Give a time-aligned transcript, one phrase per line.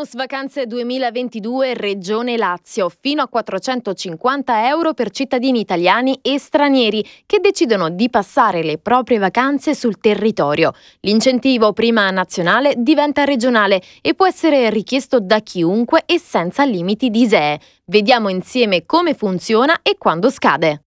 [0.00, 7.38] Bonus vacanze 2022 Regione Lazio, fino a 450 euro per cittadini italiani e stranieri che
[7.38, 10.72] decidono di passare le proprie vacanze sul territorio.
[11.00, 17.20] L'incentivo prima nazionale diventa regionale e può essere richiesto da chiunque e senza limiti di
[17.20, 17.60] ISEE.
[17.84, 20.80] Vediamo insieme come funziona e quando scade.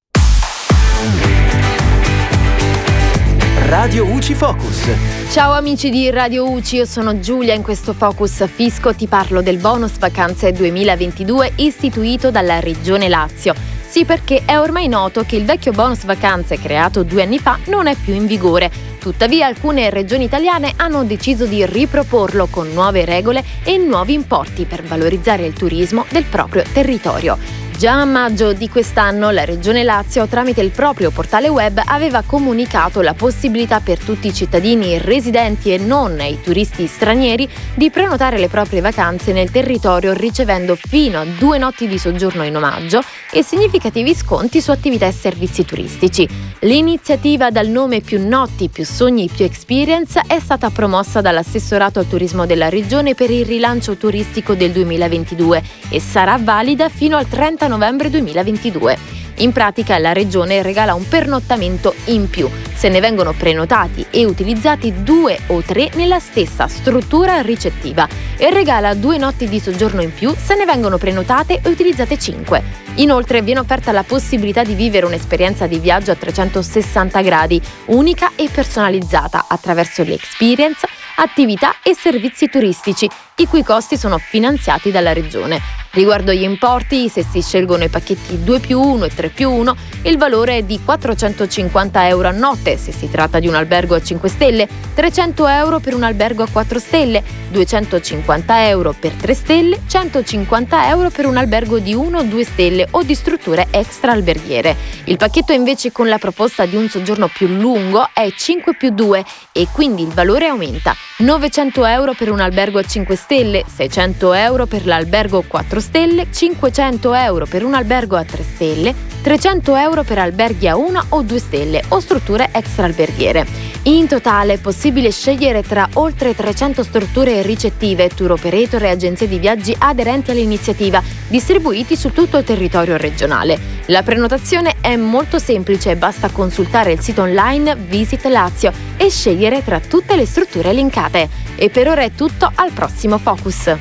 [3.74, 4.88] Radio UCI Focus.
[5.32, 7.56] Ciao amici di Radio UCI, io sono Giulia.
[7.56, 13.56] In questo Focus Fisco ti parlo del bonus vacanze 2022 istituito dalla Regione Lazio.
[13.88, 17.88] Sì, perché è ormai noto che il vecchio bonus vacanze creato due anni fa non
[17.88, 18.70] è più in vigore.
[19.00, 24.84] Tuttavia alcune regioni italiane hanno deciso di riproporlo con nuove regole e nuovi importi per
[24.84, 27.63] valorizzare il turismo del proprio territorio.
[27.78, 33.02] Già a maggio di quest'anno la Regione Lazio tramite il proprio portale web aveva comunicato
[33.02, 38.48] la possibilità per tutti i cittadini residenti e non i turisti stranieri di prenotare le
[38.48, 44.14] proprie vacanze nel territorio ricevendo fino a due notti di soggiorno in omaggio e significativi
[44.14, 46.53] sconti su attività e servizi turistici.
[46.64, 52.46] L'iniziativa dal nome Più Notti, Più Sogni, Più Experience è stata promossa dall'assessorato al turismo
[52.46, 58.10] della Regione per il rilancio turistico del 2022 e sarà valida fino al 30 novembre
[58.10, 59.23] 2022.
[59.44, 65.04] In pratica la Regione regala un pernottamento in più se ne vengono prenotati e utilizzati
[65.04, 68.08] due o tre nella stessa struttura ricettiva
[68.38, 72.64] e regala due notti di soggiorno in più se ne vengono prenotate e utilizzate cinque.
[72.96, 78.48] Inoltre viene offerta la possibilità di vivere un'esperienza di viaggio a 360 gradi, unica e
[78.50, 85.83] personalizzata attraverso l'experience, attività e servizi turistici, i cui costi sono finanziati dalla Regione.
[85.96, 89.76] Riguardo gli importi, se si scelgono i pacchetti 2 più 1 e 3 più 1,
[90.06, 94.02] il valore è di 450 euro a notte se si tratta di un albergo a
[94.02, 99.82] 5 stelle, 300 euro per un albergo a 4 stelle, 250 euro per 3 stelle,
[99.86, 104.76] 150 euro per un albergo di 1 o 2 stelle o di strutture extra alberghiere.
[105.04, 109.24] Il pacchetto invece con la proposta di un soggiorno più lungo è 5 più 2
[109.52, 110.96] e quindi il valore aumenta.
[111.18, 115.83] 900 euro per un albergo a 5 stelle, 600 euro per l'albergo 4 stelle,
[116.30, 121.22] 500 euro per un albergo a 3 stelle, 300 euro per alberghi a 1 o
[121.22, 123.46] 2 stelle o strutture extra alberghiere.
[123.84, 129.38] In totale è possibile scegliere tra oltre 300 strutture ricettive, tour operator e agenzie di
[129.40, 133.60] viaggi aderenti all'iniziativa, distribuiti su tutto il territorio regionale.
[133.88, 139.82] La prenotazione è molto semplice, basta consultare il sito online Visit Lazio e scegliere tra
[139.82, 141.28] tutte le strutture elencate.
[141.56, 143.76] E per ora è tutto, al prossimo Focus.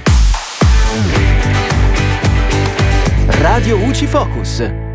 [3.42, 4.91] Radio UCI Focus.